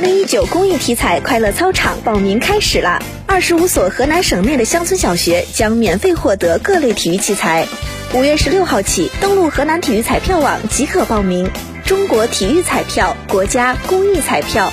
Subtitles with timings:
[0.00, 3.02] 二零一九公益体彩快乐操场报名开始啦！
[3.26, 7.66] 二十五所河南省内的乡村小学将免费获得各类体育器材。
[8.14, 11.50] 五月十六号起，登录河南体育彩票网即可报名。
[11.84, 14.72] 中国体育彩票，国家公益彩票。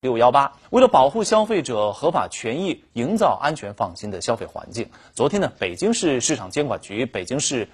[0.00, 7.68] 六幺八，为了保护消费者合法权益，营造安全放心的消费环境，昨天呢，北京市市场监管局、北京市。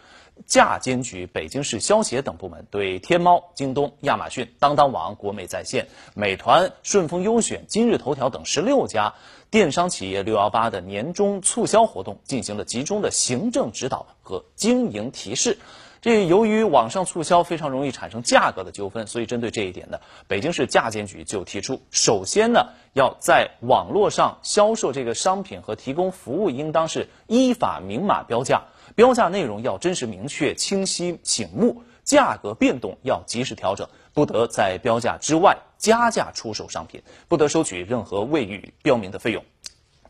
[0.47, 9.15] 价监局、北京市消协等部门对天猫、京东、亚马逊、当当网、国美在线、美团、顺丰优选、今日头条等十六家
[9.49, 15.57] 电商企业六幺八的年终促销活动进行了集中的行政指导和经营提示。
[16.05, 28.65] 这由于网上促销非常容易产生价格的纠纷，所以针对这一点呢，北京市价监局就提出，首先呢，要在网络上销售这个商品和提供服务，应当是依法明码标价。
[28.95, 39.43] 标价内容要真实明确、清晰醒目，价格变动要及时调整，不得在标价之外加价出售商品，不得收取任何未予标明的费用。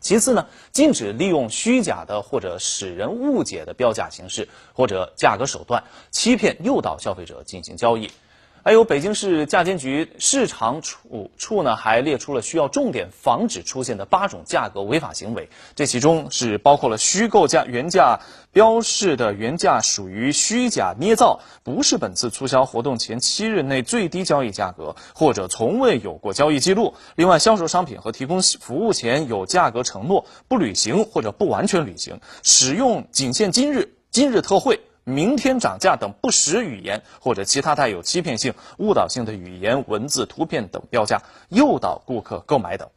[0.04, 8.10] 其次呢，禁止利用虚假的或者使人误解的标价形式或者价格手段，欺骗诱导消费者进行交易。
[8.64, 15.50] 还有北京市价监局市场处处呢，还列出了需要重点防止出现的八种价格违法行为。
[15.74, 18.20] 这其中是包括了虚构价原价
[18.52, 26.94] 标示的原价属于虚假捏造，不是本次促销活动前七日内最低交易价格，或者从未有过交易记录。
[27.16, 34.80] 另外，销售商品和提供服务前有价格承诺不履行或者不完全履行，使用仅限今日、今日特惠。
[35.04, 42.88] 明天涨价等不实语言，或者其他带有欺骗性、误导性的语言、文字、图片等标价，诱导顾客购买等。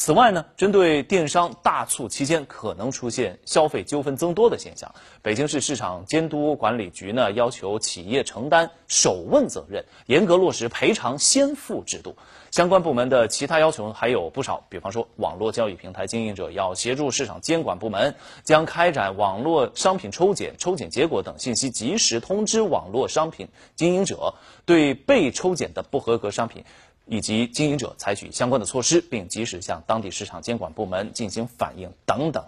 [0.00, 12.16] 此外呢，针对电商大促期间可能出现消费纠纷增多的现象，北京市市场监督管理局呢要求企业承担首问责任，严格落实赔偿先付制度。
[12.50, 24.32] 相关部门的其他要求还有不少，比方说，网络交易平台经营者要协助市场监管部门，将开展网络商品抽检、抽检结果等信息及时通知网络商品经营者，
[24.64, 26.64] 对被抽检的不合格商品。
[27.10, 32.44] 以及经营者采取相关的措施，并及时向当地市场监管部门进行反映等等。